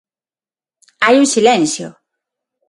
Hai 1.05 1.15
un 1.23 1.27
silencio. 1.35 1.87